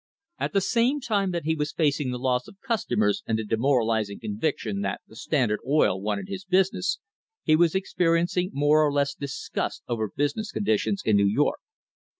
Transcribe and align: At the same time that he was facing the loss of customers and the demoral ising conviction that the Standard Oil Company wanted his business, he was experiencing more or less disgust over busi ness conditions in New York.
At 0.39 0.53
the 0.53 0.61
same 0.61 0.99
time 0.99 1.29
that 1.29 1.43
he 1.45 1.53
was 1.53 1.73
facing 1.73 2.09
the 2.09 2.17
loss 2.17 2.47
of 2.47 2.59
customers 2.59 3.21
and 3.27 3.37
the 3.37 3.45
demoral 3.45 3.93
ising 3.95 4.19
conviction 4.19 4.81
that 4.81 5.01
the 5.05 5.15
Standard 5.15 5.59
Oil 5.63 5.97
Company 5.97 6.03
wanted 6.03 6.27
his 6.27 6.43
business, 6.43 6.97
he 7.43 7.55
was 7.55 7.75
experiencing 7.75 8.49
more 8.51 8.83
or 8.83 8.91
less 8.91 9.13
disgust 9.13 9.83
over 9.87 10.09
busi 10.09 10.37
ness 10.37 10.49
conditions 10.51 11.03
in 11.05 11.17
New 11.17 11.27
York. 11.27 11.59